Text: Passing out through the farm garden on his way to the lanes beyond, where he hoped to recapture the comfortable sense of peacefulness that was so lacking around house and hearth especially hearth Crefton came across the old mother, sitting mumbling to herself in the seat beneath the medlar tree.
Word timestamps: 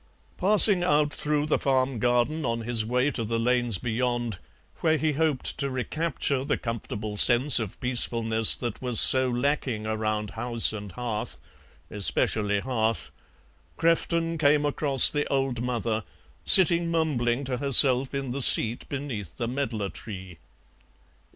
Passing 0.37 0.83
out 0.83 1.13
through 1.13 1.45
the 1.45 1.59
farm 1.59 1.99
garden 1.99 2.43
on 2.43 2.61
his 2.61 2.83
way 2.83 3.11
to 3.11 3.23
the 3.23 3.37
lanes 3.37 3.77
beyond, 3.77 4.39
where 4.77 4.97
he 4.97 5.11
hoped 5.11 5.59
to 5.59 5.69
recapture 5.69 6.43
the 6.43 6.57
comfortable 6.57 7.17
sense 7.17 7.59
of 7.59 7.79
peacefulness 7.79 8.55
that 8.55 8.81
was 8.81 8.99
so 8.99 9.29
lacking 9.29 9.85
around 9.85 10.31
house 10.31 10.73
and 10.73 10.91
hearth 10.93 11.37
especially 11.91 12.61
hearth 12.61 13.11
Crefton 13.77 14.39
came 14.39 14.65
across 14.65 15.07
the 15.11 15.27
old 15.27 15.61
mother, 15.61 16.03
sitting 16.45 16.89
mumbling 16.89 17.43
to 17.43 17.57
herself 17.57 18.15
in 18.15 18.31
the 18.31 18.41
seat 18.41 18.89
beneath 18.89 19.37
the 19.37 19.47
medlar 19.47 19.89
tree. 19.89 20.39